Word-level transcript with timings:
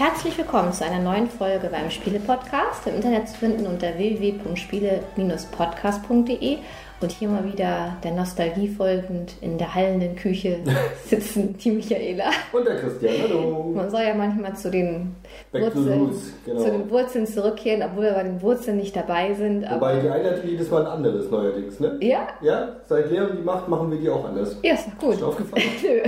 Herzlich 0.00 0.32
willkommen 0.38 0.72
zu 0.72 0.82
einer 0.82 0.98
neuen 0.98 1.28
Folge 1.28 1.68
beim 1.70 1.90
Spiele-Podcast. 1.90 2.86
Im 2.86 2.94
Internet 2.94 3.28
zu 3.28 3.36
finden 3.36 3.66
unter 3.66 3.98
www.spiele-podcast.de 3.98 6.56
und 7.02 7.12
hier 7.12 7.28
mal 7.28 7.44
wieder 7.44 7.98
der 8.02 8.12
Nostalgie 8.12 8.68
folgend 8.68 9.34
in 9.42 9.58
der 9.58 9.74
hallenden 9.74 10.16
Küche 10.16 10.60
sitzen 11.04 11.58
die 11.58 11.72
Michaela. 11.72 12.30
Und 12.50 12.66
der 12.66 12.76
Christian, 12.76 13.12
hallo. 13.24 13.72
Man 13.74 13.90
soll 13.90 14.00
ja 14.00 14.14
manchmal 14.14 14.56
zu 14.56 14.70
den, 14.70 15.16
Back 15.52 15.64
Wurzeln, 15.64 16.00
roots, 16.00 16.32
genau. 16.46 16.64
zu 16.64 16.70
den 16.70 16.90
Wurzeln 16.90 17.26
zurückkehren, 17.26 17.82
obwohl 17.82 18.04
wir 18.04 18.12
bei 18.14 18.22
den 18.22 18.40
Wurzeln 18.40 18.78
nicht 18.78 18.96
dabei 18.96 19.34
sind. 19.34 19.66
Aber 19.66 19.82
Wobei 19.82 20.00
die 20.00 20.08
Einleitung 20.08 20.48
jedes 20.48 20.70
Mal 20.70 20.86
ein 20.86 20.92
anderes 20.92 21.30
neuerdings, 21.30 21.78
ne? 21.78 21.98
ja, 22.00 22.26
Ja, 22.40 22.76
seit 22.88 23.10
Leon 23.10 23.36
die 23.36 23.42
macht, 23.42 23.68
machen 23.68 23.90
wir 23.90 23.98
die 23.98 24.08
auch 24.08 24.24
anders. 24.24 24.56
ja, 24.62 24.72
ist 24.72 24.86
doch 24.86 24.92
Ist 24.94 25.00
gut. 25.00 25.20
dir 25.20 25.26
aufgefallen? 25.26 25.62
Nö. 25.82 26.00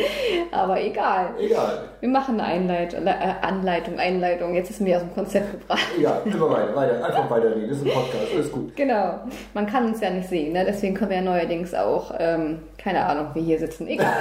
Aber 0.50 0.80
egal. 0.80 1.34
Egal. 1.38 1.84
Wir 2.00 2.08
machen 2.08 2.40
eine 2.40 2.48
Einleit 2.48 2.94
äh, 2.94 2.98
Anleitung, 3.42 3.98
Einleitung. 3.98 4.54
Jetzt 4.54 4.70
ist 4.70 4.80
mir 4.80 4.96
aus 4.96 5.02
dem 5.02 5.14
Konzept 5.14 5.52
gebracht. 5.52 5.86
Egal, 5.98 6.22
immer 6.24 6.50
weiter, 6.50 6.76
weiter. 6.76 7.04
Einfach 7.04 7.30
weiterreden. 7.30 7.68
Das 7.68 7.78
ist 7.78 7.86
ein 7.86 7.92
Podcast, 7.92 8.26
alles 8.34 8.52
gut. 8.52 8.76
Genau. 8.76 9.20
Man 9.54 9.66
kann 9.66 9.86
uns 9.86 10.00
ja 10.00 10.10
nicht 10.10 10.28
sehen, 10.28 10.52
ne? 10.52 10.64
deswegen 10.64 10.94
können 10.94 11.10
wir 11.10 11.18
ja 11.18 11.22
neuerdings 11.22 11.74
auch, 11.74 12.14
ähm, 12.18 12.60
keine 12.78 13.04
Ahnung, 13.04 13.28
wie 13.34 13.42
hier 13.42 13.58
sitzen. 13.58 13.88
Egal. 13.88 14.12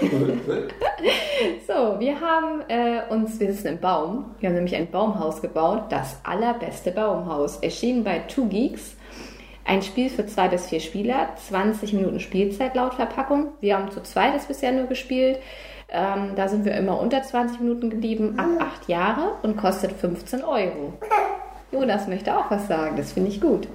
so, 1.66 1.98
wir 1.98 2.20
haben 2.20 2.62
äh, 2.68 3.12
uns, 3.12 3.38
wir 3.38 3.52
sitzen 3.52 3.68
im 3.68 3.78
Baum. 3.78 4.34
Wir 4.40 4.48
haben 4.48 4.56
nämlich 4.56 4.76
ein 4.76 4.90
Baumhaus 4.90 5.42
gebaut. 5.42 5.84
Das 5.90 6.18
allerbeste 6.24 6.90
Baumhaus. 6.90 7.58
Erschienen 7.58 8.04
bei 8.04 8.20
Two 8.20 8.46
Geeks. 8.46 8.96
Ein 9.66 9.82
Spiel 9.82 10.10
für 10.10 10.24
zwei 10.26 10.46
bis 10.46 10.66
vier 10.66 10.78
Spieler, 10.78 11.30
20 11.48 11.92
Minuten 11.92 12.20
Spielzeit 12.20 12.76
laut 12.76 12.94
Verpackung. 12.94 13.48
Wir 13.60 13.76
haben 13.76 13.90
zu 13.90 14.00
zweit 14.02 14.34
das 14.34 14.46
bisher 14.46 14.70
nur 14.70 14.86
gespielt. 14.86 15.40
Ähm, 15.88 16.32
da 16.36 16.46
sind 16.46 16.64
wir 16.64 16.74
immer 16.74 17.00
unter 17.00 17.22
20 17.22 17.60
Minuten 17.60 17.90
geblieben, 17.90 18.38
ab 18.38 18.48
acht 18.60 18.88
Jahre 18.88 19.32
und 19.42 19.56
kostet 19.56 19.92
15 19.92 20.44
Euro. 20.44 20.92
Jonas 21.72 22.06
möchte 22.06 22.36
auch 22.36 22.48
was 22.50 22.68
sagen, 22.68 22.96
das 22.96 23.12
finde 23.12 23.30
ich 23.30 23.40
gut. 23.40 23.66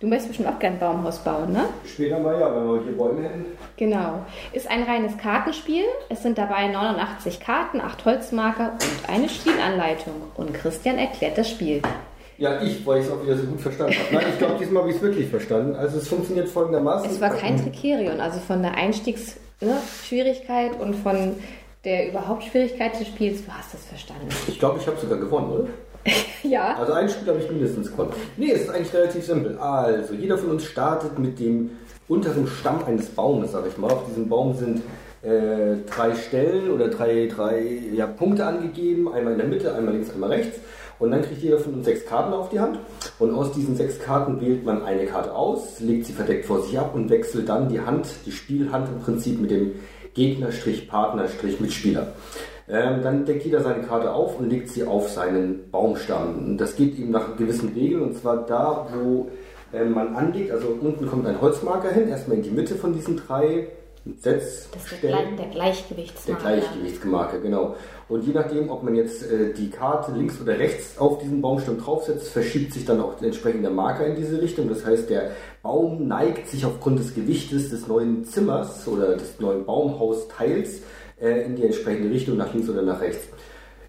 Du 0.00 0.06
möchtest 0.06 0.28
bestimmt 0.28 0.48
auch 0.48 0.58
gerne 0.58 0.76
ein 0.76 0.80
Baumhaus 0.80 1.18
bauen, 1.18 1.52
ne? 1.52 1.64
Später 1.84 2.18
mal 2.18 2.40
ja, 2.40 2.54
wenn 2.56 2.66
wir 2.66 2.82
hier 2.82 2.96
Bäume 2.96 3.22
hätten. 3.22 3.44
Genau. 3.76 4.24
Ist 4.52 4.68
ein 4.68 4.82
reines 4.82 5.16
Kartenspiel. 5.18 5.84
Es 6.08 6.22
sind 6.22 6.38
dabei 6.38 6.68
89 6.68 7.38
Karten, 7.38 7.80
8 7.80 8.04
Holzmarker 8.04 8.72
und 8.72 9.14
eine 9.14 9.28
Spielanleitung. 9.28 10.14
Und 10.36 10.54
Christian 10.54 10.98
erklärt 10.98 11.36
das 11.36 11.50
Spiel. 11.50 11.82
Ja, 12.40 12.60
ich, 12.62 12.84
weil 12.86 13.00
ich 13.00 13.06
es 13.06 13.12
auch 13.12 13.22
wieder 13.22 13.36
so 13.36 13.44
gut 13.44 13.60
verstanden 13.60 13.94
habe. 13.94 14.14
Nein, 14.14 14.24
ich 14.32 14.38
glaube, 14.38 14.54
diesmal 14.58 14.82
habe 14.82 14.90
ich 14.90 14.96
es 14.96 15.02
wirklich 15.02 15.28
verstanden. 15.28 15.76
Also 15.76 15.98
es 15.98 16.08
funktioniert 16.08 16.48
folgendermaßen. 16.48 17.10
Es 17.10 17.20
war 17.20 17.28
kein 17.28 17.62
Tricerion, 17.62 18.18
also 18.18 18.40
von 18.40 18.62
der 18.62 18.76
Einstiegsschwierigkeit 18.76 20.80
und 20.80 20.96
von 20.96 21.36
der 21.84 22.08
überhaupt 22.08 22.44
Schwierigkeit 22.44 22.98
des 22.98 23.08
Spiels. 23.08 23.44
Du 23.44 23.52
hast 23.52 23.74
es 23.74 23.84
verstanden. 23.84 24.28
Ich 24.48 24.58
glaube, 24.58 24.78
ich 24.80 24.86
habe 24.86 24.96
sogar 24.98 25.18
gewonnen, 25.18 25.52
oder? 25.52 25.66
Ja. 26.42 26.78
Also 26.78 26.94
ein 26.94 27.10
Spiel 27.10 27.28
habe 27.28 27.40
ich 27.40 27.50
mindestens 27.50 27.90
gewonnen. 27.90 28.14
Nee, 28.38 28.52
es 28.52 28.62
ist 28.62 28.70
eigentlich 28.70 28.94
relativ 28.94 29.22
simpel. 29.22 29.58
Also, 29.58 30.14
jeder 30.14 30.38
von 30.38 30.52
uns 30.52 30.64
startet 30.64 31.18
mit 31.18 31.38
dem 31.38 31.72
unteren 32.08 32.46
Stamm 32.46 32.82
eines 32.86 33.10
Baumes, 33.10 33.52
sage 33.52 33.68
ich 33.68 33.76
mal. 33.76 33.92
Auf 33.92 34.06
diesem 34.06 34.30
Baum 34.30 34.56
sind 34.56 34.80
äh, 35.22 35.76
drei 35.88 36.14
Stellen 36.14 36.70
oder 36.70 36.88
drei, 36.88 37.26
drei 37.26 37.62
ja, 37.94 38.06
Punkte 38.06 38.46
angegeben. 38.46 39.12
Einmal 39.12 39.32
in 39.32 39.38
der 39.38 39.48
Mitte, 39.48 39.74
einmal 39.74 39.94
links, 39.94 40.10
einmal 40.10 40.30
rechts. 40.30 40.58
Und 40.98 41.10
dann 41.12 41.22
kriegt 41.22 41.42
jeder 41.42 41.58
von 41.58 41.74
uns 41.74 41.86
sechs 41.86 42.04
Karten 42.06 42.32
auf 42.34 42.50
die 42.50 42.60
Hand. 42.60 42.78
Und 43.18 43.34
aus 43.34 43.52
diesen 43.52 43.74
sechs 43.74 43.98
Karten 43.98 44.40
wählt 44.40 44.64
man 44.64 44.84
eine 44.84 45.06
Karte 45.06 45.34
aus, 45.34 45.80
legt 45.80 46.06
sie 46.06 46.12
verdeckt 46.12 46.44
vor 46.44 46.62
sich 46.62 46.78
ab 46.78 46.94
und 46.94 47.08
wechselt 47.10 47.48
dann 47.48 47.68
die 47.68 47.80
Hand, 47.80 48.06
die 48.26 48.32
Spielhand 48.32 48.88
im 48.88 49.00
Prinzip 49.00 49.40
mit 49.40 49.50
dem 49.50 49.72
Gegner-Partner-Mitspieler. 50.14 52.08
Ähm, 52.68 53.02
dann 53.02 53.24
deckt 53.24 53.44
jeder 53.44 53.62
seine 53.62 53.82
Karte 53.82 54.12
auf 54.12 54.38
und 54.38 54.48
legt 54.50 54.68
sie 54.68 54.84
auf 54.84 55.08
seinen 55.08 55.70
Baumstamm. 55.70 56.50
Und 56.50 56.58
das 56.58 56.76
geht 56.76 56.98
eben 56.98 57.10
nach 57.10 57.36
gewissen 57.36 57.72
Regeln 57.74 58.02
und 58.02 58.16
zwar 58.16 58.46
da, 58.46 58.86
wo 58.94 59.28
ähm, 59.72 59.92
man 59.92 60.14
anlegt, 60.14 60.52
also 60.52 60.68
unten 60.80 61.06
kommt 61.06 61.26
ein 61.26 61.40
Holzmarker 61.40 61.90
hin, 61.90 62.08
erstmal 62.08 62.36
in 62.36 62.42
die 62.44 62.50
Mitte 62.50 62.74
von 62.76 62.92
diesen 62.92 63.16
drei 63.16 63.68
Das 64.04 64.44
ist 64.44 64.68
der. 65.02 65.10
Gle 65.10 65.36
der 65.36 65.36
Der 65.36 65.46
Gleichgewichtsmarker. 65.46 66.42
Gleichgewichtsgemarke, 66.42 67.40
genau. 67.40 67.76
Und 68.08 68.26
je 68.26 68.32
nachdem, 68.32 68.70
ob 68.70 68.82
man 68.82 68.94
jetzt 68.94 69.30
äh, 69.30 69.52
die 69.52 69.70
Karte 69.70 70.12
links 70.12 70.40
oder 70.40 70.58
rechts 70.58 70.98
auf 70.98 71.18
diesen 71.18 71.42
Baumstamm 71.42 71.78
draufsetzt, 71.78 72.28
verschiebt 72.28 72.72
sich 72.72 72.84
dann 72.84 73.00
auch 73.00 73.20
entsprechend 73.20 73.62
der 73.62 73.70
Marker 73.70 74.06
in 74.06 74.16
diese 74.16 74.40
Richtung. 74.40 74.68
Das 74.68 74.84
heißt, 74.84 75.10
der 75.10 75.32
Baum 75.62 76.08
neigt 76.08 76.48
sich 76.48 76.64
aufgrund 76.64 76.98
des 76.98 77.14
Gewichtes 77.14 77.70
des 77.70 77.86
neuen 77.86 78.24
Zimmers 78.24 78.88
oder 78.88 79.16
des 79.16 79.38
neuen 79.38 79.66
Baumhausteils 79.66 80.80
äh, 81.20 81.44
in 81.44 81.56
die 81.56 81.64
entsprechende 81.64 82.10
Richtung, 82.10 82.36
nach 82.36 82.52
links 82.52 82.68
oder 82.68 82.82
nach 82.82 83.00
rechts. 83.00 83.28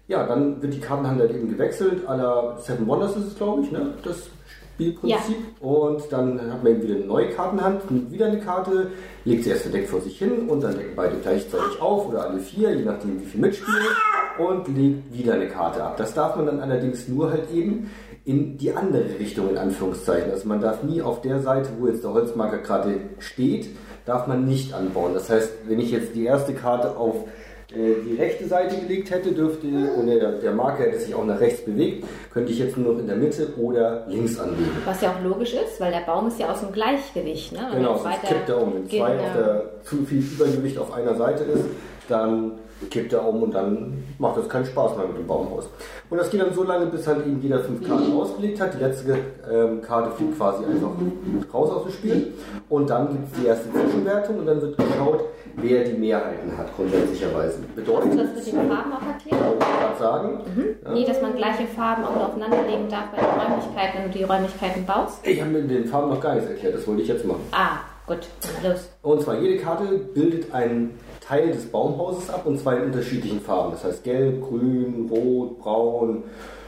Ja, 0.08 0.26
dann 0.26 0.60
wird 0.60 0.74
die 0.74 0.80
Kartenhand 0.80 1.20
halt 1.20 1.30
eben 1.30 1.48
gewechselt. 1.48 2.06
À 2.06 2.16
la 2.16 2.58
Seven 2.58 2.86
Wonders 2.86 3.16
ist 3.16 3.28
es, 3.28 3.36
glaube 3.36 3.62
ich, 3.62 3.72
ne? 3.72 3.94
das 4.04 4.28
Spielprinzip. 4.74 5.36
Und 5.60 6.02
dann 6.10 6.40
hat 6.40 6.62
man 6.62 6.72
eben 6.72 6.82
wieder 6.82 6.94
eine 6.96 7.04
neue 7.04 7.30
Kartenhand, 7.30 7.90
nimmt 7.90 8.12
wieder 8.12 8.26
eine 8.26 8.40
Karte, 8.40 8.90
legt 9.24 9.44
sie 9.44 9.50
erst 9.50 9.62
verdeckt 9.62 9.88
vor 9.88 10.00
sich 10.00 10.18
hin 10.18 10.48
und 10.48 10.62
dann 10.62 10.76
decken 10.76 10.96
beide 10.96 11.16
gleichzeitig 11.22 11.80
auf 11.80 12.08
oder 12.08 12.28
alle 12.28 12.40
vier, 12.40 12.74
je 12.74 12.84
nachdem 12.84 13.20
wie 13.20 13.24
viel 13.24 13.40
mitspielen 13.40 13.86
und 14.38 14.68
legt 14.68 15.12
wieder 15.12 15.34
eine 15.34 15.48
Karte 15.48 15.82
ab. 15.82 15.96
Das 15.96 16.14
darf 16.14 16.36
man 16.36 16.46
dann 16.46 16.60
allerdings 16.60 17.08
nur 17.08 17.30
halt 17.30 17.50
eben 17.52 17.90
in 18.24 18.56
die 18.56 18.72
andere 18.72 19.18
Richtung 19.18 19.50
in 19.50 19.58
Anführungszeichen. 19.58 20.30
Also 20.30 20.48
man 20.48 20.60
darf 20.60 20.82
nie 20.82 21.02
auf 21.02 21.20
der 21.22 21.40
Seite, 21.40 21.70
wo 21.78 21.88
jetzt 21.88 22.04
der 22.04 22.12
Holzmarker 22.12 22.58
gerade 22.58 23.00
steht, 23.18 23.68
darf 24.04 24.26
man 24.26 24.46
nicht 24.46 24.72
anbauen. 24.74 25.14
Das 25.14 25.28
heißt, 25.28 25.52
wenn 25.66 25.80
ich 25.80 25.90
jetzt 25.90 26.14
die 26.14 26.24
erste 26.24 26.54
Karte 26.54 26.96
auf 26.96 27.24
die 27.74 28.16
rechte 28.16 28.46
Seite 28.46 28.76
gelegt 28.76 29.10
hätte, 29.10 29.32
dürfte, 29.32 29.66
und 29.66 30.06
der, 30.06 30.32
der 30.32 30.52
Marker 30.52 30.84
hätte 30.84 30.98
sich 30.98 31.14
auch 31.14 31.24
nach 31.24 31.40
rechts 31.40 31.64
bewegt, 31.64 32.04
könnte 32.32 32.52
ich 32.52 32.58
jetzt 32.58 32.76
nur 32.76 32.92
noch 32.92 33.00
in 33.00 33.06
der 33.06 33.16
Mitte 33.16 33.48
oder 33.56 34.04
links 34.08 34.38
anlegen. 34.38 34.70
Was 34.84 35.00
ja 35.00 35.10
auch 35.10 35.22
logisch 35.22 35.54
ist, 35.54 35.80
weil 35.80 35.90
der 35.90 36.00
Baum 36.00 36.28
ist 36.28 36.38
ja 36.38 36.50
aus 36.50 36.60
dem 36.60 36.72
Gleichgewicht. 36.72 37.52
Ne? 37.52 37.60
Und 37.70 37.76
Genau, 37.76 37.96
sonst 37.98 38.22
kippt 38.22 38.48
er 38.48 38.62
um. 38.62 38.74
Wenn 38.74 38.88
zwei 38.88 39.18
auf 39.18 39.32
der 39.36 39.64
zu 39.84 40.04
viel 40.04 40.20
Übergewicht 40.20 40.78
auf 40.78 40.92
einer 40.92 41.14
Seite 41.14 41.44
ist, 41.44 41.64
dann 42.08 42.52
kippt 42.90 43.12
er 43.12 43.26
um 43.26 43.42
und 43.44 43.54
dann 43.54 44.02
macht 44.18 44.36
das 44.36 44.48
keinen 44.48 44.66
Spaß 44.66 44.96
mehr 44.96 45.06
mit 45.06 45.18
dem 45.18 45.26
Baumhaus. 45.26 45.68
Und 46.10 46.18
das 46.18 46.30
geht 46.30 46.40
dann 46.40 46.52
so 46.52 46.64
lange, 46.64 46.86
bis 46.86 47.06
halt 47.06 47.26
eben 47.26 47.40
jeder 47.40 47.60
fünf 47.60 47.86
Karten 47.86 48.12
ausgelegt 48.12 48.60
hat. 48.60 48.74
Die 48.74 48.78
letzte 48.78 49.18
ähm, 49.50 49.80
Karte 49.82 50.10
fliegt 50.16 50.36
quasi 50.36 50.64
einfach 50.64 50.90
raus 51.54 51.70
aus 51.70 51.84
dem 51.84 51.92
Spiel. 51.92 52.32
Und 52.68 52.90
dann 52.90 53.08
gibt 53.08 53.32
es 53.32 53.40
die 53.40 53.46
erste 53.46 53.70
Zwischenwertung 53.70 54.38
und 54.40 54.46
dann 54.46 54.60
wird 54.60 54.76
geschaut, 54.76 55.24
wer 55.56 55.84
die 55.84 55.92
Mehrheiten 55.98 56.56
hat, 56.56 56.74
grundsätzlicherweise. 56.76 57.58
Bedeutet, 57.74 58.18
das 58.18 58.34
mit 58.34 58.46
den 58.46 58.68
Farben 58.70 58.92
auch 58.92 59.06
erklären? 59.06 59.44
wollte 59.44 59.64
ich 59.64 59.80
gerade 59.80 59.98
sagen, 59.98 60.40
Nee, 60.94 61.04
dass 61.04 61.22
man 61.22 61.36
gleiche 61.36 61.66
Farben 61.66 62.04
auch 62.04 62.28
aufeinanderlegen 62.28 62.88
darf 62.88 63.06
bei 63.14 63.18
den 63.22 63.30
Räumlichkeiten, 63.40 63.98
wenn 64.02 64.10
du 64.12 64.18
die 64.18 64.24
Räumlichkeiten 64.24 64.84
baust. 64.86 65.26
ich 65.26 65.40
habe 65.40 65.50
mit 65.50 65.70
den 65.70 65.86
Farben 65.86 66.10
noch 66.10 66.20
gar 66.20 66.34
nichts 66.34 66.48
erklärt, 66.50 66.74
das 66.74 66.86
wollte 66.86 67.02
ich 67.02 67.08
jetzt 67.08 67.24
machen. 67.24 67.42
Ah, 67.52 67.78
gut, 68.06 68.20
los. 68.62 68.88
Und 69.02 69.22
zwar 69.22 69.38
jede 69.38 69.62
Karte 69.62 69.84
bildet 70.14 70.52
einen 70.54 70.98
Teil 71.20 71.52
des 71.52 71.66
Baumhauses 71.66 72.28
ab 72.30 72.42
und 72.46 72.58
zwar 72.58 72.76
in 72.78 72.84
unterschiedlichen 72.84 73.40
Farben. 73.40 73.72
Das 73.72 73.84
heißt 73.84 74.02
gelb, 74.04 74.42
grün, 74.42 75.08
rot, 75.10 75.58
braun. 75.60 76.24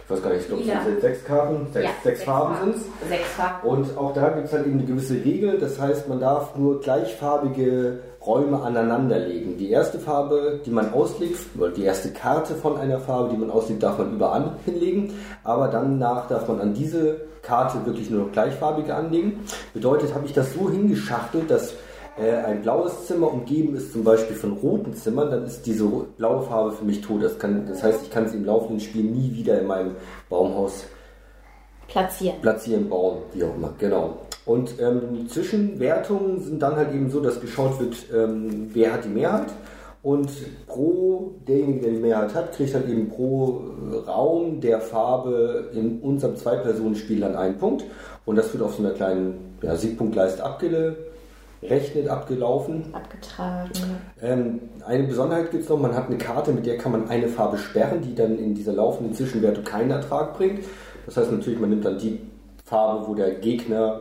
Ich 0.06 0.10
weiß 0.10 0.22
gar 0.22 0.30
nicht, 0.30 0.42
ich 0.42 0.48
glaube, 0.48 0.62
es 0.62 0.84
sind 0.84 1.00
sechs 1.00 1.24
Karten, 1.24 1.66
sechs, 1.72 1.84
Ja, 1.86 1.90
sechs 2.04 2.22
Farben 2.24 2.54
sind 2.62 2.76
es. 2.76 3.08
Sechs 3.08 3.26
Farben. 3.30 3.66
Und 3.66 3.96
auch 3.96 4.12
da 4.12 4.28
gibt 4.28 4.46
es 4.48 4.52
halt 4.52 4.66
eben 4.66 4.78
eine 4.78 4.86
gewisse 4.86 5.14
Regel. 5.14 5.58
Das 5.58 5.80
heißt, 5.80 6.08
man 6.10 6.20
darf 6.20 6.54
nur 6.56 6.80
gleichfarbige 6.80 8.00
Räume 8.26 8.60
aneinanderlegen. 8.62 9.58
Die 9.58 9.70
erste 9.70 9.98
Farbe, 9.98 10.60
die 10.64 10.70
man 10.70 10.92
auslegt, 10.92 11.38
oder 11.58 11.70
die 11.70 11.84
erste 11.84 12.10
Karte 12.12 12.54
von 12.54 12.76
einer 12.78 12.98
Farbe, 12.98 13.30
die 13.30 13.36
man 13.36 13.50
auslegt, 13.50 13.82
darf 13.82 13.98
man 13.98 14.12
überall 14.12 14.56
hinlegen. 14.64 15.12
Aber 15.42 15.68
dann 15.68 15.98
nach 15.98 16.28
darf 16.28 16.48
man 16.48 16.60
an 16.60 16.74
diese 16.74 17.20
Karte 17.42 17.84
wirklich 17.84 18.10
nur 18.10 18.24
noch 18.24 18.32
gleichfarbige 18.32 18.94
anlegen. 18.94 19.40
Bedeutet, 19.74 20.14
habe 20.14 20.26
ich 20.26 20.32
das 20.32 20.54
so 20.54 20.70
hingeschachtelt, 20.70 21.50
dass 21.50 21.74
äh, 22.16 22.36
ein 22.36 22.62
blaues 22.62 23.06
Zimmer 23.06 23.32
umgeben 23.32 23.74
ist 23.76 23.92
zum 23.92 24.04
Beispiel 24.04 24.36
von 24.36 24.52
roten 24.52 24.94
Zimmern, 24.94 25.30
dann 25.30 25.44
ist 25.44 25.66
diese 25.66 25.84
blaue 26.16 26.42
Farbe 26.42 26.72
für 26.72 26.84
mich 26.84 27.00
tot. 27.00 27.22
Das, 27.22 27.38
kann, 27.38 27.66
das 27.66 27.82
heißt, 27.82 28.02
ich 28.04 28.10
kann 28.10 28.28
sie 28.28 28.36
im 28.36 28.44
laufenden 28.44 28.80
Spiel 28.80 29.04
nie 29.04 29.34
wieder 29.34 29.60
in 29.60 29.66
meinem 29.66 29.96
Baumhaus 30.28 30.84
Platzieren. 31.88 32.40
platzieren, 32.40 32.88
bauen, 32.88 33.18
wie 33.32 33.44
auch 33.44 33.54
immer, 33.54 33.72
genau. 33.78 34.18
Und 34.46 34.74
ähm, 34.80 35.28
Zwischenwertungen 35.28 36.42
sind 36.42 36.60
dann 36.60 36.76
halt 36.76 36.92
eben 36.92 37.10
so, 37.10 37.20
dass 37.20 37.40
geschaut 37.40 37.80
wird, 37.80 37.96
ähm, 38.14 38.70
wer 38.72 38.92
hat 38.92 39.04
die 39.04 39.08
Mehrheit. 39.08 39.48
Und 40.02 40.30
pro 40.66 41.32
derjenige, 41.48 41.80
der 41.80 41.90
die 41.92 41.98
Mehrheit 41.98 42.34
hat, 42.34 42.52
kriegt 42.52 42.74
halt 42.74 42.86
eben 42.90 43.08
pro 43.08 43.62
äh, 43.90 44.10
Raum 44.10 44.60
der 44.60 44.80
Farbe 44.80 45.70
in 45.72 45.98
unserem 46.00 46.36
Zwei-Personen-Spiel 46.36 47.20
dann 47.20 47.36
einen 47.36 47.56
Punkt. 47.56 47.84
Und 48.26 48.36
das 48.36 48.52
wird 48.52 48.62
auf 48.62 48.74
so 48.74 48.82
einer 48.82 48.92
kleinen 48.92 49.56
ja, 49.62 49.74
Siegpunktleiste 49.76 50.44
abgerechnet, 50.44 52.08
abgelaufen. 52.08 52.84
Abgetragen. 52.92 53.70
Ähm, 54.20 54.60
eine 54.86 55.04
Besonderheit 55.04 55.50
gibt 55.50 55.62
es 55.62 55.70
noch, 55.70 55.80
man 55.80 55.94
hat 55.94 56.08
eine 56.08 56.18
Karte, 56.18 56.52
mit 56.52 56.66
der 56.66 56.76
kann 56.76 56.92
man 56.92 57.08
eine 57.08 57.28
Farbe 57.28 57.56
sperren, 57.56 58.02
die 58.02 58.14
dann 58.14 58.38
in 58.38 58.54
dieser 58.54 58.74
laufenden 58.74 59.14
Zwischenwertung 59.14 59.64
keinen 59.64 59.90
Ertrag 59.90 60.36
bringt. 60.36 60.64
Das 61.06 61.16
heißt 61.16 61.32
natürlich, 61.32 61.60
man 61.60 61.70
nimmt 61.70 61.84
dann 61.84 61.98
die 61.98 62.20
Farbe, 62.64 63.06
wo 63.06 63.14
der 63.14 63.34
Gegner 63.34 64.00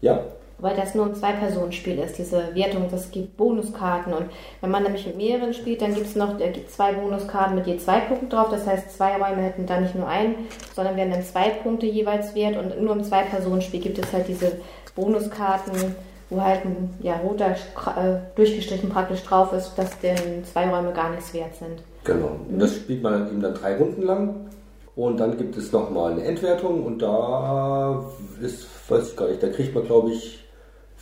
Ja. 0.00 0.20
Weil 0.58 0.76
das 0.76 0.94
nur 0.94 1.06
ein 1.06 1.14
Zwei-Personen-Spiel 1.14 1.98
ist, 1.98 2.18
diese 2.18 2.54
Wertung, 2.54 2.86
das 2.90 3.10
gibt 3.10 3.38
Bonuskarten. 3.38 4.12
Und 4.12 4.26
wenn 4.60 4.70
man 4.70 4.82
nämlich 4.82 5.06
mit 5.06 5.16
mehreren 5.16 5.54
spielt, 5.54 5.80
dann 5.80 5.94
gibt 5.94 6.06
es 6.06 6.16
noch 6.16 6.38
äh, 6.38 6.52
zwei 6.68 6.92
Bonuskarten 6.92 7.54
mit 7.54 7.66
je 7.66 7.78
zwei 7.78 8.00
Punkten 8.00 8.28
drauf. 8.28 8.48
Das 8.50 8.66
heißt, 8.66 8.90
zwei 8.94 9.16
Räume 9.16 9.42
hätten 9.42 9.64
da 9.64 9.80
nicht 9.80 9.94
nur 9.94 10.06
einen, 10.06 10.34
sondern 10.74 10.96
wären 10.96 11.10
dann 11.12 11.22
zwei 11.22 11.48
Punkte 11.48 11.86
jeweils 11.86 12.34
wert. 12.34 12.58
Und 12.58 12.82
nur 12.82 12.94
im 12.94 13.02
Zwei-Personen-Spiel 13.02 13.80
gibt 13.80 13.98
es 13.98 14.12
halt 14.12 14.28
diese 14.28 14.52
Bonuskarten, 14.94 15.94
wo 16.28 16.42
halt 16.42 16.64
ein 16.66 16.94
ja, 17.00 17.16
roter 17.16 17.52
äh, 17.52 18.18
durchgestrichen 18.36 18.90
praktisch 18.90 19.22
drauf 19.22 19.54
ist, 19.54 19.74
dass 19.76 19.98
denn 20.00 20.44
zwei 20.44 20.68
Räume 20.68 20.92
gar 20.92 21.10
nichts 21.10 21.32
wert 21.32 21.54
sind. 21.54 21.82
Genau. 22.04 22.36
Und 22.48 22.58
das 22.58 22.76
spielt 22.76 23.02
man 23.02 23.12
dann 23.12 23.28
eben 23.28 23.40
dann 23.40 23.54
drei 23.54 23.76
Runden 23.76 24.02
lang. 24.02 24.34
Und 24.96 25.18
dann 25.18 25.36
gibt 25.36 25.56
es 25.56 25.72
nochmal 25.72 26.12
eine 26.12 26.24
Endwertung 26.24 26.84
und 26.84 27.00
da 27.00 28.04
ist, 28.42 28.66
weiß 28.88 29.10
ich 29.10 29.16
gar 29.16 29.28
nicht, 29.28 29.42
da 29.42 29.48
kriegt 29.48 29.74
man 29.74 29.84
glaube 29.84 30.10
ich 30.12 30.40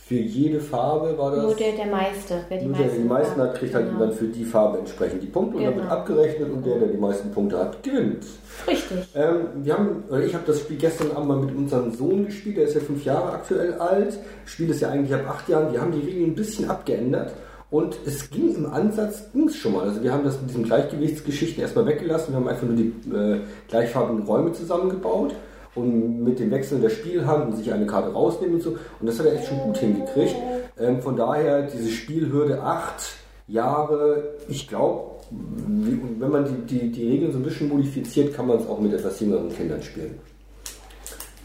für 0.09 0.15
jede 0.15 0.59
Farbe 0.59 1.15
war 1.19 1.35
das. 1.35 1.43
Nur 1.43 1.53
der, 1.53 1.73
der 1.73 1.85
meiste. 1.85 2.43
Wer 2.49 2.57
die 2.57 2.65
nur 2.65 2.75
der, 2.75 2.87
der 2.87 2.95
die 2.97 3.03
meisten 3.03 3.39
hat, 3.39 3.53
kriegt 3.53 3.75
halt 3.75 3.89
genau. 3.89 3.99
dann 3.99 4.11
für 4.13 4.25
die 4.25 4.43
Farbe 4.43 4.79
entsprechend 4.79 5.21
die 5.21 5.27
Punkte 5.27 5.57
und 5.57 5.63
dann 5.63 5.73
Genau. 5.73 5.83
wird 5.83 5.91
abgerechnet 5.91 6.51
und 6.51 6.65
der, 6.65 6.79
der 6.79 6.87
die 6.87 6.97
meisten 6.97 7.31
Punkte 7.31 7.59
hat, 7.59 7.83
gewinnt. 7.83 8.25
Richtig. 8.67 8.97
Ähm, 9.13 9.35
wir 9.57 9.77
haben, 9.77 10.03
ich 10.25 10.33
habe 10.33 10.45
das 10.47 10.61
Spiel 10.61 10.77
gestern 10.77 11.11
Abend 11.11 11.27
mal 11.27 11.37
mit 11.37 11.55
unserem 11.55 11.91
Sohn 11.91 12.25
gespielt, 12.25 12.57
der 12.57 12.63
ist 12.63 12.73
ja 12.73 12.79
fünf 12.81 13.05
Jahre 13.05 13.33
aktuell 13.33 13.75
alt. 13.75 14.17
Das 14.43 14.51
Spiel 14.51 14.71
ist 14.71 14.81
ja 14.81 14.89
eigentlich 14.89 15.13
ab 15.13 15.29
acht 15.29 15.47
Jahren. 15.47 15.71
Wir 15.71 15.79
haben 15.79 15.91
die 15.91 15.99
Regeln 15.99 16.31
ein 16.31 16.35
bisschen 16.35 16.67
abgeändert 16.67 17.31
und 17.71 17.97
es 18.05 18.29
ging 18.29 18.55
im 18.55 18.65
Ansatz 18.65 19.31
ging's 19.31 19.55
schon 19.55 19.73
mal. 19.73 19.87
Also 19.87 20.01
wir 20.01 20.11
haben 20.11 20.23
das 20.23 20.39
mit 20.41 20.49
diesen 20.49 20.63
Gleichgewichtsgeschichten 20.63 21.61
erstmal 21.61 21.85
weggelassen. 21.85 22.33
Wir 22.33 22.37
haben 22.37 22.47
einfach 22.47 22.67
nur 22.67 22.75
die 22.75 22.93
äh, 23.13 23.41
gleichfarbigen 23.67 24.23
Räume 24.23 24.53
zusammengebaut 24.53 25.35
und 25.75 26.23
mit 26.23 26.39
dem 26.39 26.49
Wechseln 26.49 26.81
der 26.81 26.89
Spielhand 26.89 27.47
und 27.47 27.57
sich 27.57 27.71
eine 27.71 27.85
Karte 27.85 28.11
rausnehmen 28.11 28.55
und 28.55 28.63
so. 28.63 28.71
Und 28.71 29.07
das 29.07 29.19
hat 29.19 29.27
er 29.27 29.33
echt 29.33 29.47
schon 29.47 29.59
gut 29.59 29.77
hingekriegt. 29.77 30.35
Ähm, 30.79 31.01
von 31.01 31.15
daher 31.15 31.63
diese 31.63 31.89
Spielhürde 31.89 32.61
acht 32.61 33.03
Jahre, 33.47 34.35
ich 34.47 34.67
glaube, 34.67 35.11
wenn 35.31 36.31
man 36.31 36.45
die, 36.45 36.79
die, 36.79 36.91
die 36.91 37.07
Regeln 37.07 37.31
so 37.31 37.37
ein 37.37 37.43
bisschen 37.43 37.69
modifiziert, 37.69 38.33
kann 38.33 38.47
man 38.47 38.57
es 38.57 38.67
auch 38.67 38.79
mit 38.79 38.93
etwas 38.93 39.19
jüngeren 39.19 39.49
Kindern 39.49 39.81
spielen. 39.83 40.17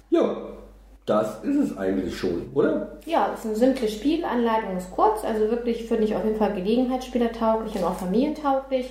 Ja, 0.09 0.37
das 1.07 1.43
ist 1.45 1.57
es 1.57 1.77
eigentlich 1.77 2.17
schon, 2.17 2.51
oder? 2.55 2.93
Ja, 3.05 3.31
es 3.35 3.41
ist 3.41 3.47
eine 3.47 3.57
simple 3.57 3.89
Spielanleitung, 3.89 4.77
ist 4.77 4.91
kurz, 4.91 5.25
also 5.25 5.51
wirklich 5.51 5.87
finde 5.87 6.05
ich 6.05 6.17
auf 6.17 6.25
jeden 6.25 6.37
Fall 6.37 6.55
Gelegenheitsspielertauglich 6.55 7.75
und 7.77 7.85
auch 7.85 7.97
familientauglich. 7.97 8.91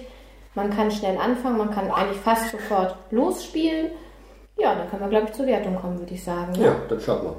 Man 0.56 0.70
kann 0.70 0.92
schnell 0.92 1.18
anfangen, 1.18 1.58
man 1.58 1.72
kann 1.72 1.90
eigentlich 1.90 2.20
fast 2.20 2.52
sofort 2.52 2.96
losspielen. 3.10 3.90
Ja, 4.58 4.76
dann 4.76 4.88
können 4.90 5.02
wir, 5.02 5.10
glaube 5.10 5.28
ich, 5.28 5.34
zur 5.34 5.48
Wertung 5.48 5.76
kommen, 5.76 5.98
würde 5.98 6.14
ich 6.14 6.24
sagen. 6.24 6.52
ne? 6.52 6.66
Ja, 6.66 6.76
dann 6.88 7.00
schaut 7.00 7.24
mal. 7.24 7.36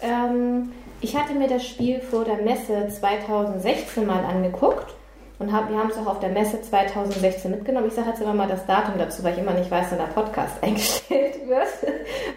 Ähm, 0.00 0.72
ich 1.00 1.16
hatte 1.16 1.34
mir 1.34 1.46
das 1.48 1.64
Spiel 1.64 2.00
vor 2.00 2.24
der 2.24 2.42
Messe 2.42 2.88
2016 2.88 4.04
mal 4.04 4.24
angeguckt 4.24 4.94
und 5.38 5.52
hab, 5.52 5.70
wir 5.70 5.78
haben 5.78 5.90
es 5.90 5.96
auch 5.96 6.06
auf 6.06 6.18
der 6.20 6.30
Messe 6.30 6.60
2016 6.60 7.50
mitgenommen. 7.50 7.86
Ich 7.88 7.94
sage 7.94 8.08
jetzt 8.10 8.20
immer 8.20 8.34
mal 8.34 8.48
das 8.48 8.66
Datum 8.66 8.94
dazu, 8.98 9.22
weil 9.22 9.34
ich 9.34 9.38
immer 9.38 9.52
nicht 9.54 9.70
weiß, 9.70 9.86
wann 9.90 9.98
der 9.98 10.06
Podcast 10.06 10.54
eingestellt 10.62 11.46
wird. 11.46 11.68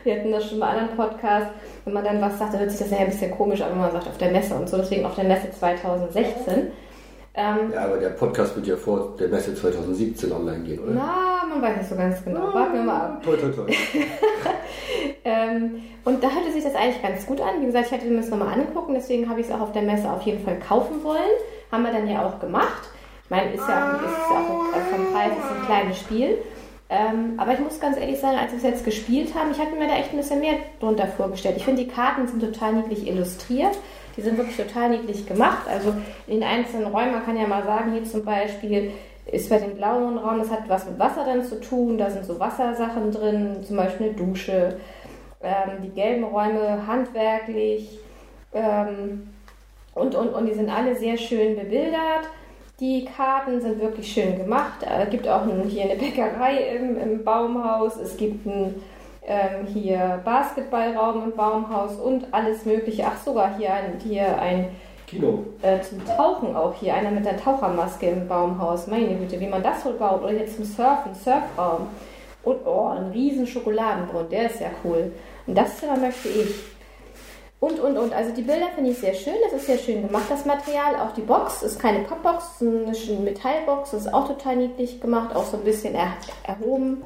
Wir 0.04 0.16
hatten 0.18 0.32
das 0.32 0.50
schon 0.50 0.60
bei 0.60 0.68
anderen 0.68 0.96
Podcasts. 0.96 1.50
Wenn 1.86 1.94
man 1.94 2.04
dann 2.04 2.22
was 2.22 2.38
sagt, 2.38 2.54
dann 2.54 2.60
hört 2.62 2.72
sich 2.72 2.80
das 2.80 2.92
ja 2.92 2.98
ein 2.98 3.08
bisschen 3.10 3.32
komisch 3.32 3.62
an, 3.62 3.72
wenn 3.72 3.80
man 3.80 3.92
sagt 3.92 4.08
auf 4.08 4.18
der 4.18 4.32
Messe 4.32 4.54
und 4.56 4.70
so. 4.70 4.78
Deswegen 4.78 5.06
auf 5.06 5.16
der 5.16 5.24
Messe 5.26 5.50
2016. 5.52 6.68
Ähm, 7.34 7.72
Ja, 7.74 7.86
aber 7.86 7.98
der 7.98 8.10
Podcast 8.10 8.56
wird 8.56 8.68
ja 8.68 8.76
vor 8.76 9.16
der 9.18 9.30
Messe 9.30 9.56
2017 9.56 10.32
online 10.32 10.60
gehen, 10.64 10.80
oder? 10.80 10.92
na, 10.94 11.44
man 11.50 11.62
weiß 11.62 11.78
nicht 11.78 11.90
so 11.90 11.96
ganz 11.96 12.24
genau. 12.24 12.54
Warten 12.54 12.74
wir 12.74 12.84
mal 12.84 13.02
ab. 13.02 13.24
Toi, 13.24 13.36
toi, 13.38 13.50
toi. 13.50 13.66
Ähm, 15.24 15.84
und 16.04 16.24
da 16.24 16.30
hörte 16.30 16.52
sich 16.52 16.64
das 16.64 16.74
eigentlich 16.76 17.02
ganz 17.02 17.26
gut 17.28 17.40
an. 17.42 17.62
Wie 17.62 17.66
gesagt, 17.68 17.88
ich 17.88 17.92
hatte 17.92 18.06
mir 18.06 18.18
das 18.18 18.30
nochmal 18.30 18.54
angeguckt, 18.54 18.88
und 18.88 18.96
deswegen 18.96 19.30
habe 19.30 19.40
ich 19.40 19.48
es 19.48 19.54
auch 19.54 19.62
auf 19.62 19.72
der 19.72 19.84
Messe 19.84 20.12
auf 20.12 20.24
jeden 20.24 20.44
Fall 20.44 20.58
kaufen 20.60 21.04
wollen. 21.04 21.20
Haben 21.72 21.84
wir 21.84 21.92
dann 21.92 22.08
ja 22.08 22.26
auch 22.26 22.40
gemacht. 22.40 22.90
Ich 23.24 23.30
meine, 23.30 23.54
ist 23.54 23.68
ja 23.68 23.96
ist 23.96 24.30
ja 24.30 24.38
auch 24.38 24.76
äh, 24.76 24.94
vom 24.94 25.14
Preis 25.14 25.32
ist 25.32 25.58
ein 25.58 25.66
kleines 25.66 26.00
Spiel. 26.00 26.38
Ähm, 26.90 27.36
aber 27.38 27.54
ich 27.54 27.60
muss 27.60 27.80
ganz 27.80 27.98
ehrlich 27.98 28.20
sagen, 28.20 28.38
als 28.38 28.52
wir 28.52 28.58
es 28.58 28.64
jetzt 28.64 28.84
gespielt 28.84 29.34
haben, 29.34 29.52
ich 29.52 29.60
hatte 29.60 29.76
mir 29.76 29.88
da 29.88 29.96
echt 29.96 30.12
ein 30.12 30.18
bisschen 30.18 30.42
mehr 30.42 30.56
drunter 30.82 31.08
vorgestellt. 31.08 31.56
Ich 31.56 31.64
finde, 31.64 31.86
die 31.86 31.88
Karten 31.88 32.28
sind 32.28 32.42
total 32.42 32.74
niedlich 32.74 33.08
illustriert. 33.08 33.78
Die 34.18 34.22
sind 34.22 34.38
wirklich 34.38 34.58
total 34.58 34.90
niedlich 34.90 35.26
gemacht. 35.26 35.70
Also 35.70 35.94
in 36.28 36.42
den 36.42 36.44
einzelnen 36.44 36.88
Räumen, 36.88 37.14
man 37.14 37.24
kann 37.24 37.38
ja 37.38 37.48
mal 37.48 37.64
sagen, 37.64 37.94
hier 37.94 38.04
zum 38.04 38.26
Beispiel 38.26 38.92
ist 39.26 39.50
bei 39.50 39.60
dem 39.60 39.76
blauen 39.76 40.18
Raum, 40.18 40.40
das 40.40 40.52
hat 40.52 40.68
was 40.68 40.86
mit 40.86 41.00
Wasser 41.00 41.24
dann 41.24 41.46
zu 41.46 41.62
tun. 41.62 41.98
Da 41.98 42.10
sind 42.10 42.26
so 42.26 42.38
Wassersachen 42.38 43.12
drin, 43.12 43.64
zum 43.66 43.78
Beispiel 43.78 44.08
eine 44.08 44.16
Dusche. 44.16 44.78
Ähm, 45.42 45.82
die 45.84 45.90
gelben 45.90 46.26
Räume 46.26 46.86
handwerklich. 46.86 48.00
Ähm, 48.54 49.31
und, 49.94 50.16
und, 50.16 50.30
und 50.30 50.46
die 50.46 50.54
sind 50.54 50.70
alle 50.70 50.96
sehr 50.96 51.18
schön 51.18 51.56
bebildert. 51.56 52.30
Die 52.80 53.06
Karten 53.06 53.62
sind 53.62 53.80
wirklich 53.80 54.12
schön 54.12 54.38
gemacht. 54.38 54.80
Es 54.82 55.10
gibt 55.10 55.28
auch 55.28 55.44
ein, 55.44 55.64
hier 55.68 55.84
eine 55.84 55.96
Bäckerei 55.96 56.76
im, 56.76 56.98
im 56.98 57.24
Baumhaus. 57.24 57.98
Es 57.98 58.18
gibt 58.18 58.46
ein, 58.46 58.82
ähm, 59.28 59.68
hier 59.68 60.20
Basketballraum 60.26 61.26
im 61.26 61.36
Baumhaus 61.36 61.98
und 61.98 62.26
alles 62.32 62.66
Mögliche. 62.66 63.06
Ach, 63.06 63.22
sogar 63.24 63.56
hier 63.58 63.74
ein, 63.74 64.00
hier 64.04 64.42
ein 64.42 64.70
Kino. 65.06 65.46
äh, 65.62 65.80
zum 65.82 66.04
Tauchen 66.06 66.56
auch 66.56 66.74
hier. 66.74 66.96
Einer 66.96 67.12
mit 67.12 67.26
der 67.26 67.38
Tauchermaske 67.38 68.08
im 68.08 68.28
Baumhaus. 68.28 68.88
Meine 68.88 69.16
Güte, 69.16 69.40
wie 69.40 69.48
man 69.48 69.62
das 69.62 69.86
wohl 69.86 69.94
baut. 69.94 70.24
Oder 70.24 70.34
jetzt 70.34 70.56
zum 70.56 70.66
Surfen, 70.66 71.14
Surfraum. 71.14 71.88
Und 72.44 72.66
oh, 72.66 72.88
ein 72.88 73.12
riesen 73.12 73.46
Schokoladenbrunnen. 73.46 74.30
Der 74.30 74.48
ist 74.48 74.60
ja 74.60 74.70
cool. 74.84 75.12
Und 75.46 75.56
das 75.56 75.78
Zimmer 75.78 75.98
möchte 75.98 76.30
ich. 76.30 76.81
Und, 77.62 77.80
und, 77.80 77.96
und. 77.96 78.12
Also 78.12 78.34
die 78.34 78.42
Bilder 78.42 78.70
finde 78.74 78.90
ich 78.90 78.98
sehr 78.98 79.14
schön. 79.14 79.36
Das 79.44 79.54
ist 79.54 79.68
sehr 79.68 79.78
schön 79.78 80.06
gemacht, 80.08 80.26
das 80.30 80.46
Material. 80.46 80.96
Auch 80.96 81.14
die 81.14 81.22
Box 81.22 81.62
ist 81.62 81.80
keine 81.80 82.00
Pappbox, 82.00 82.60
ist 82.60 83.10
eine 83.10 83.20
Metallbox. 83.20 83.92
Das 83.92 84.02
ist 84.02 84.14
auch 84.14 84.28
total 84.28 84.56
niedlich 84.56 85.00
gemacht. 85.00 85.36
Auch 85.36 85.46
so 85.46 85.58
ein 85.58 85.64
bisschen 85.64 85.94
er, 85.94 86.14
erhoben. 86.44 87.04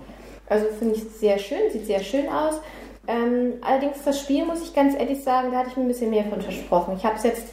Also 0.48 0.68
finde 0.80 0.96
ich 0.96 1.04
sehr 1.20 1.40
schön. 1.40 1.70
Sieht 1.74 1.86
sehr 1.86 2.00
schön 2.00 2.30
aus. 2.30 2.62
Ähm, 3.06 3.56
allerdings 3.62 3.98
das 4.06 4.18
Spiel, 4.18 4.46
muss 4.46 4.62
ich 4.62 4.74
ganz 4.74 4.98
ehrlich 4.98 5.22
sagen, 5.26 5.52
da 5.52 5.58
hatte 5.58 5.72
ich 5.72 5.76
mir 5.76 5.84
ein 5.84 5.90
bisschen 5.90 6.10
mehr 6.10 6.24
von 6.24 6.42
versprochen. 6.42 6.96
Ich 6.98 7.04
habe 7.04 7.18
es 7.18 7.24
jetzt, 7.24 7.48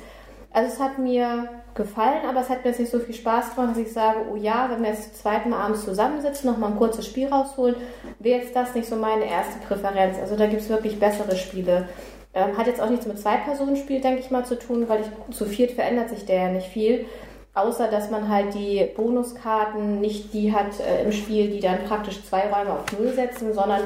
also 0.53 0.73
es 0.73 0.79
hat 0.79 0.99
mir 0.99 1.49
gefallen, 1.75 2.25
aber 2.29 2.41
es 2.41 2.51
hat 2.51 2.63
mir 2.63 2.71
jetzt 2.71 2.79
nicht 2.79 2.93
so 2.93 3.01
viel 3.01 3.15
Spaß 3.15 3.57
gemacht, 3.57 3.73
dass 3.73 3.79
ich 3.79 3.93
sage, 3.93 4.19
oh 4.33 4.37
ja, 4.37 4.69
wenn 4.71 4.81
wir 4.81 4.91
jetzt 4.91 5.05
zum 5.05 5.15
zweiten 5.15 5.51
Mal 5.51 5.65
abends 5.65 5.85
zusammensitzen, 5.85 6.49
nochmal 6.49 6.71
ein 6.71 6.79
kurzes 6.79 7.07
Spiel 7.07 7.27
rausholen, 7.27 7.75
wäre 8.21 8.43
jetzt 8.43 8.55
das 8.55 8.75
nicht 8.77 8.89
so 8.89 8.95
meine 8.95 9.25
erste 9.29 9.59
Präferenz. 9.67 10.19
Also 10.21 10.37
da 10.37 10.47
gibt 10.47 10.63
es 10.63 10.69
wirklich 10.69 11.01
bessere 11.01 11.35
Spiele. 11.35 11.89
Ähm, 12.35 12.57
hat 12.57 12.67
jetzt 12.67 12.81
auch 12.81 12.89
nichts 12.89 13.07
mit 13.07 13.19
Zwei-Personen-Spiel, 13.19 14.01
denke 14.01 14.21
ich 14.21 14.31
mal, 14.31 14.45
zu 14.45 14.59
tun, 14.59 14.89
weil 14.89 15.03
ich, 15.03 15.37
zu 15.37 15.45
viert 15.45 15.73
verändert 15.73 16.09
sich 16.09 16.25
der 16.25 16.37
ja 16.37 16.49
nicht 16.49 16.69
viel. 16.69 17.07
Außer, 17.55 17.89
dass 17.89 18.11
man 18.11 18.31
halt 18.31 18.55
die 18.55 18.89
Bonuskarten 18.97 20.01
nicht 20.01 20.33
die 20.33 20.55
hat 20.55 20.81
äh, 20.81 21.03
im 21.03 21.13
Spiel, 21.13 21.51
die 21.51 21.61
dann 21.61 21.85
praktisch 21.85 22.25
zwei 22.25 22.45
Räume 22.49 22.73
auf 22.73 22.91
Null 22.99 23.13
setzen, 23.13 23.53
sondern 23.53 23.83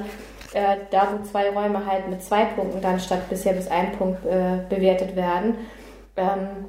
äh, 0.53 0.77
da 0.91 1.09
wo 1.13 1.25
zwei 1.25 1.51
Räume 1.51 1.85
halt 1.85 2.09
mit 2.09 2.23
zwei 2.23 2.45
Punkten 2.45 2.81
dann 2.81 3.01
statt 3.01 3.29
bisher 3.29 3.55
bis 3.55 3.69
ein 3.69 3.93
Punkt 3.93 4.25
äh, 4.25 4.59
bewertet 4.69 5.17
werden. 5.17 5.57
Ähm, 6.17 6.67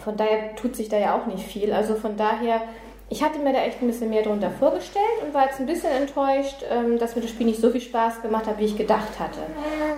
von 0.00 0.16
daher 0.16 0.56
tut 0.56 0.74
sich 0.74 0.88
da 0.88 0.98
ja 0.98 1.16
auch 1.16 1.26
nicht 1.26 1.46
viel. 1.46 1.72
Also 1.72 1.94
von 1.94 2.16
daher, 2.16 2.62
ich 3.08 3.22
hatte 3.22 3.38
mir 3.38 3.52
da 3.52 3.60
echt 3.60 3.80
ein 3.80 3.86
bisschen 3.86 4.10
mehr 4.10 4.22
drunter 4.22 4.50
vorgestellt 4.50 5.04
und 5.24 5.32
war 5.32 5.44
jetzt 5.44 5.60
ein 5.60 5.66
bisschen 5.66 5.90
enttäuscht, 5.92 6.64
ähm, 6.68 6.98
dass 6.98 7.14
mir 7.14 7.22
das 7.22 7.30
Spiel 7.30 7.46
nicht 7.46 7.60
so 7.60 7.70
viel 7.70 7.80
Spaß 7.80 8.22
gemacht 8.22 8.46
hat, 8.46 8.58
wie 8.58 8.64
ich 8.64 8.76
gedacht 8.76 9.20
hatte. 9.20 9.40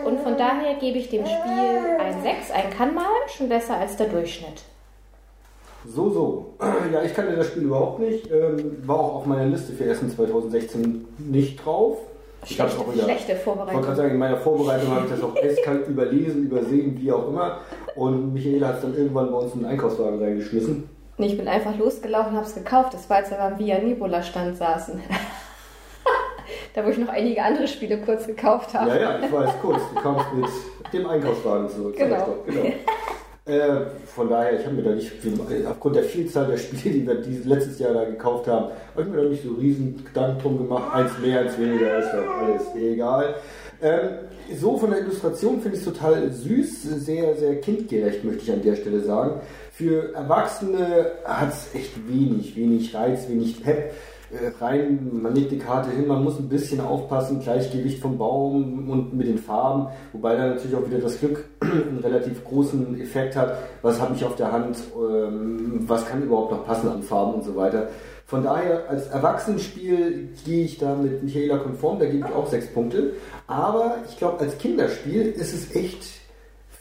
Und 0.05 0.21
von 0.21 0.37
daher 0.37 0.75
gebe 0.79 0.99
ich 0.99 1.09
dem 1.09 1.25
Spiel 1.25 1.99
ein 1.99 2.23
6, 2.23 2.51
ein 2.51 2.71
kann 2.77 2.95
mal, 2.95 3.07
schon 3.35 3.49
besser 3.49 3.77
als 3.77 3.97
der 3.97 4.09
Durchschnitt. 4.09 4.63
So, 5.87 6.11
so. 6.11 6.47
Ja, 6.93 7.03
ich 7.03 7.15
kannte 7.15 7.37
das 7.37 7.49
Spiel 7.49 7.65
überhaupt 7.65 8.01
nicht. 8.01 8.31
Ähm, 8.31 8.83
war 8.87 8.99
auch 8.99 9.15
auf 9.17 9.27
meiner 9.27 9.47
Liste 9.47 9.73
für 9.73 9.85
Essen 9.85 10.11
2016 10.11 11.07
nicht 11.19 11.65
drauf. 11.65 11.99
Ich 12.47 12.61
hab's 12.61 12.73
Schlechte, 12.73 12.91
auch 12.91 12.95
wieder. 12.95 13.05
schlechte 13.05 13.33
Ich 13.33 13.47
wollte 13.47 13.59
gerade 13.59 13.67
Vorbereitung. 13.67 13.97
sagen, 13.97 14.11
in 14.11 14.19
meiner 14.19 14.37
Vorbereitung 14.37 14.91
habe 14.91 15.05
ich 15.07 15.11
das 15.11 15.23
auch 15.23 15.37
eiskalt 15.37 15.89
überlesen, 15.89 16.45
übersehen, 16.45 16.97
wie 16.99 17.13
auch 17.13 17.29
immer. 17.29 17.61
Und 17.95 18.33
Michael 18.33 18.65
hat 18.67 18.77
es 18.77 18.83
dann 18.83 18.97
irgendwann 18.97 19.31
bei 19.31 19.39
uns 19.39 19.55
in 19.55 19.61
den 19.61 19.69
Einkaufswagen 19.69 20.23
reingeschmissen. 20.23 20.89
Nee, 21.19 21.27
ich 21.27 21.37
bin 21.37 21.49
einfach 21.49 21.77
losgelaufen 21.77 22.31
und 22.31 22.37
habe 22.37 22.47
es 22.47 22.55
gekauft. 22.55 22.95
Das 22.95 23.11
war, 23.11 23.19
als 23.19 23.31
wir 23.31 23.39
beim 23.39 23.59
Via 23.59 23.79
Nibola 23.79 24.23
Stand 24.23 24.57
saßen. 24.57 25.01
da, 26.75 26.85
wo 26.85 26.91
ich 26.91 26.99
noch 26.99 27.09
einige 27.09 27.43
andere 27.43 27.67
Spiele 27.67 27.99
kurz 27.99 28.27
gekauft 28.27 28.73
habe. 28.73 28.91
Ja, 28.91 28.97
ja, 28.97 29.19
ich 29.19 29.33
weiß, 29.33 29.51
kurz. 29.61 29.81
Du 29.93 30.01
kamst 30.01 30.27
mit 30.33 30.93
dem 30.93 31.09
Einkaufswagen 31.09 31.69
zurück. 31.69 31.97
Genau. 31.97 32.37
genau. 32.47 32.73
Äh, 33.47 33.87
von 34.15 34.29
daher, 34.29 34.61
ich 34.61 34.67
habe 34.67 34.77
mir 34.77 34.83
da 34.83 34.91
nicht, 34.91 35.11
aufgrund 35.67 35.97
der 35.97 36.05
Vielzahl 36.05 36.47
der 36.47 36.59
Spiele, 36.59 36.95
die 36.95 37.07
wir 37.07 37.15
dieses 37.17 37.47
letztes 37.47 37.79
Jahr 37.81 37.95
da 37.95 38.05
gekauft 38.05 38.47
haben, 38.47 38.67
habe 38.93 39.03
ich 39.03 39.09
mir 39.09 39.17
da 39.17 39.29
nicht 39.29 39.43
so 39.43 39.55
riesen 39.55 40.05
Gedanken 40.05 40.41
drum 40.41 40.59
gemacht. 40.59 40.95
Eins 40.95 41.19
mehr, 41.19 41.41
eins 41.41 41.59
weniger, 41.59 41.99
ist 41.99 42.13
doch 42.13 42.43
alles 42.43 42.63
egal. 42.77 43.35
Ähm, 43.81 44.09
so 44.55 44.77
von 44.77 44.91
der 44.91 45.01
Illustration 45.01 45.61
finde 45.61 45.77
ich 45.79 45.87
es 45.87 45.93
total 45.93 46.31
süß, 46.31 46.83
sehr, 46.83 47.35
sehr 47.37 47.61
kindgerecht, 47.61 48.23
möchte 48.25 48.43
ich 48.43 48.53
an 48.53 48.63
der 48.63 48.77
Stelle 48.77 49.01
sagen. 49.01 49.41
Für 49.79 50.13
Erwachsene 50.13 51.13
hat 51.25 51.53
es 51.53 51.73
echt 51.73 52.09
wenig, 52.09 52.57
wenig 52.57 52.93
Reiz, 52.93 53.29
wenig 53.29 53.63
Pep. 53.63 53.93
äh, 54.33 54.51
rein, 54.61 55.09
man 55.23 55.37
legt 55.37 55.53
die 55.53 55.59
Karte 55.59 55.91
hin, 55.91 56.09
man 56.09 56.25
muss 56.25 56.37
ein 56.37 56.49
bisschen 56.49 56.81
aufpassen, 56.81 57.39
Gleichgewicht 57.39 58.01
vom 58.01 58.19
Baum 58.19 58.91
und 58.91 59.15
mit 59.15 59.29
den 59.29 59.39
Farben, 59.39 59.87
wobei 60.13 60.35
dann 60.35 60.51
natürlich 60.51 60.75
auch 60.75 60.85
wieder 60.85 60.99
das 60.99 61.21
Glück 61.21 61.45
einen 61.61 62.01
relativ 62.03 62.43
großen 62.43 63.01
Effekt 63.01 63.37
hat, 63.37 63.57
was 63.83 64.01
habe 64.01 64.17
ich 64.17 64.25
auf 64.25 64.35
der 64.35 64.51
Hand, 64.51 64.79
ähm, 64.97 65.85
was 65.87 66.05
kann 66.07 66.25
überhaupt 66.25 66.51
noch 66.51 66.67
passen 66.67 66.89
an 66.89 67.05
Farben 67.05 67.35
und 67.35 67.45
so 67.45 67.55
weiter. 67.55 67.87
Von 68.27 68.43
daher, 68.43 68.91
als 68.91 69.07
Erwachsenenspiel 69.07 70.31
gehe 70.45 70.65
ich 70.65 70.79
da 70.79 70.97
mit 70.97 71.23
Michaela 71.23 71.59
konform, 71.59 72.01
da 72.01 72.07
gebe 72.07 72.27
ich 72.27 72.35
auch 72.35 72.49
sechs 72.49 72.67
Punkte. 72.67 73.13
Aber 73.47 73.99
ich 74.09 74.19
glaube, 74.19 74.41
als 74.41 74.59
Kinderspiel 74.59 75.23
ist 75.23 75.55
es 75.55 75.77
echt 75.77 76.18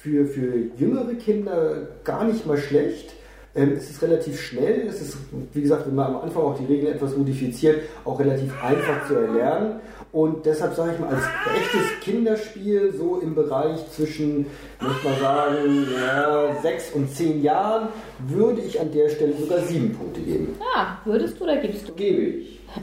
für, 0.07 0.25
für 0.25 0.53
jüngere 0.77 1.13
Kinder 1.15 1.87
gar 2.03 2.23
nicht 2.23 2.45
mal 2.45 2.57
schlecht. 2.57 3.13
Ähm, 3.55 3.73
es 3.73 3.89
ist 3.89 4.01
relativ 4.01 4.39
schnell, 4.39 4.87
es 4.87 5.01
ist, 5.01 5.17
wie 5.53 5.61
gesagt, 5.61 5.87
wenn 5.87 5.95
man 5.95 6.07
am 6.07 6.21
Anfang 6.21 6.43
auch 6.43 6.57
die 6.57 6.65
Regeln 6.65 6.93
etwas 6.93 7.17
modifiziert, 7.17 7.81
auch 8.05 8.19
relativ 8.19 8.53
einfach 8.63 9.07
zu 9.07 9.15
erlernen. 9.15 9.79
Und 10.11 10.45
deshalb 10.45 10.73
sage 10.73 10.93
ich 10.93 10.99
mal, 10.99 11.09
als 11.09 11.23
echtes 11.55 11.99
Kinderspiel, 12.01 12.93
so 12.97 13.19
im 13.19 13.35
Bereich 13.35 13.79
zwischen, 13.91 14.45
möchte 14.79 15.07
mal 15.07 15.19
sagen, 15.19 15.87
ja, 15.93 16.55
sechs 16.61 16.91
und 16.91 17.13
zehn 17.13 17.43
Jahren, 17.43 17.89
würde 18.19 18.61
ich 18.61 18.79
an 18.79 18.91
der 18.91 19.09
Stelle 19.09 19.33
sogar 19.33 19.59
sieben 19.59 19.93
Punkte 19.95 20.21
geben. 20.21 20.55
Ah, 20.75 20.97
würdest 21.03 21.39
du 21.39 21.43
oder 21.43 21.57
gibst 21.57 21.89
du? 21.89 21.93
Gebe 21.93 22.21
ich. 22.21 22.59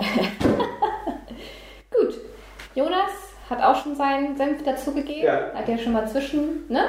Gut. 1.90 2.18
Jonas 2.74 3.10
hat 3.48 3.62
auch 3.62 3.82
schon 3.82 3.94
seinen 3.94 4.36
Senf 4.36 4.62
dazugegeben. 4.62 5.24
Ja. 5.24 5.52
Hat 5.54 5.68
ja 5.68 5.78
schon 5.78 5.92
mal 5.92 6.08
zwischen, 6.08 6.64
ne? 6.68 6.88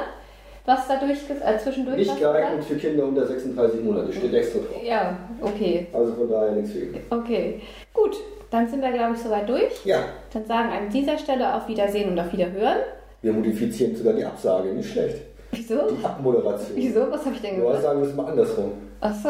Was 0.66 0.88
da 0.88 0.96
durch, 0.96 1.18
äh, 1.30 1.58
zwischendurch 1.58 1.96
Nicht 1.98 2.18
geeignet 2.18 2.64
für 2.64 2.74
Kinder 2.76 3.04
unter 3.04 3.24
36 3.24 3.82
Monate, 3.82 4.12
steht 4.12 4.34
extra 4.34 4.58
drauf. 4.58 4.82
Ja, 4.84 5.16
okay. 5.40 5.86
Also 5.92 6.12
von 6.14 6.28
daher 6.28 6.52
nichts 6.52 6.72
für 6.72 6.80
ihn. 6.80 6.96
Okay. 7.08 7.60
Gut, 7.94 8.16
dann 8.50 8.68
sind 8.68 8.82
wir, 8.82 8.90
glaube 8.92 9.14
ich, 9.14 9.20
soweit 9.20 9.48
durch. 9.48 9.84
Ja, 9.84 10.00
Dann 10.32 10.44
sagen 10.44 10.70
an 10.70 10.88
dieser 10.90 11.16
Stelle 11.18 11.54
auf 11.54 11.68
Wiedersehen 11.68 12.10
und 12.10 12.18
auf 12.18 12.32
Wiederhören. 12.32 12.78
wir 13.22 13.32
modifizieren 13.32 13.94
sogar 13.94 14.12
die 14.14 14.24
Absage, 14.24 14.68
nicht 14.70 14.90
schlecht. 14.90 15.18
Wieso? 15.52 15.88
Die 15.88 16.04
Abmoderation. 16.04 16.76
Wieso? 16.76 17.10
Was 17.10 17.24
habe 17.24 17.34
ich 17.36 17.40
denn 17.40 17.58
Nur 17.58 17.68
gesagt? 17.68 17.84
sagen 17.84 18.02
wir 18.02 18.08
es 18.08 18.14
mal 18.14 18.26
andersrum. 18.26 18.72
Ach 19.00 19.14
so. 19.14 19.28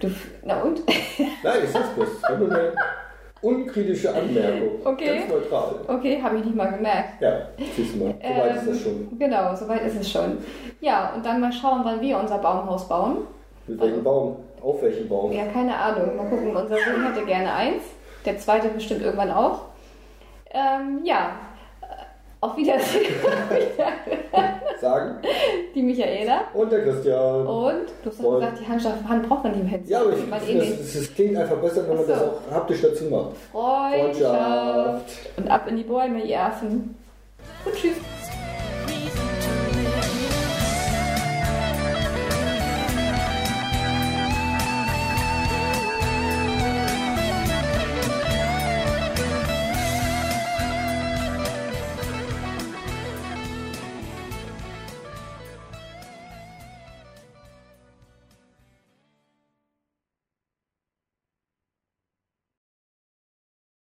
Du, 0.00 0.08
na 0.44 0.60
und? 0.62 0.82
Nein, 1.42 1.58
ich 1.64 1.70
sag's 1.70 1.88
bloß. 1.94 2.08
Unkritische 3.44 4.14
Anmerkung. 4.14 4.68
Okay. 4.84 5.18
Ganz 5.18 5.28
neutral. 5.28 5.74
Okay, 5.88 6.20
habe 6.22 6.38
ich 6.38 6.44
nicht 6.44 6.56
mal 6.56 6.66
gemerkt. 6.72 7.20
Ja, 7.20 7.48
siehst 7.76 7.94
du 7.94 8.04
mal. 8.04 8.14
Soweit 8.22 8.56
ist 8.56 8.68
das 8.68 8.80
schon. 8.82 8.92
Ähm, 8.92 9.18
Genau, 9.18 9.54
soweit 9.54 9.82
ist 9.86 10.00
es 10.00 10.10
schon. 10.10 10.38
Ja, 10.80 11.12
und 11.14 11.24
dann 11.24 11.40
mal 11.40 11.52
schauen, 11.52 11.80
wann 11.84 12.00
wir 12.00 12.18
unser 12.18 12.38
Baumhaus 12.38 12.88
bauen. 12.88 13.18
Mit 13.66 13.80
welchem 13.80 14.04
Baum? 14.04 14.36
Auf 14.62 14.82
welchem 14.82 15.08
Baum? 15.08 15.32
Ja, 15.32 15.46
keine 15.46 15.76
Ahnung. 15.76 16.16
Mal 16.16 16.26
gucken, 16.28 16.48
unser 16.56 16.76
Sohn 16.76 17.06
hätte 17.06 17.24
gerne 17.26 17.52
eins. 17.52 17.82
Der 18.24 18.38
zweite 18.38 18.68
bestimmt 18.68 19.02
irgendwann 19.02 19.30
auch. 19.30 19.60
Ähm, 20.50 21.00
ja, 21.04 21.32
auf 22.40 22.56
Wiedersehen. 22.56 23.14
Sagen. 24.84 25.16
die 25.74 25.82
Michaela. 25.82 26.42
Und 26.52 26.70
der 26.70 26.84
Christian. 26.84 27.46
Und 27.46 27.86
du 28.02 28.10
hast 28.10 28.22
doch 28.22 28.34
gesagt, 28.34 28.60
die 28.60 28.68
Handschaft, 28.68 29.08
Hand 29.08 29.28
braucht 29.28 29.44
man 29.44 29.52
nicht 29.52 29.62
im 29.62 29.66
Händen. 29.66 29.88
Ja, 29.88 30.00
aber 30.00 30.12
ich 30.12 30.58
das, 30.58 30.78
das, 30.78 30.94
das 30.94 31.14
klingt 31.14 31.36
einfach 31.36 31.56
besser, 31.56 31.88
wenn 31.88 31.96
man 31.96 32.06
so. 32.06 32.12
das 32.12 32.22
auch 32.22 32.50
haptisch 32.50 32.82
dazu 32.82 33.04
macht. 33.04 33.36
Freundschaft. 33.50 35.04
Und 35.36 35.50
ab 35.50 35.66
in 35.68 35.76
die 35.76 35.84
Bäume, 35.84 36.22
ihr 36.22 36.40
Affen. 36.40 36.96
Und 37.64 37.74
tschüss. 37.74 37.96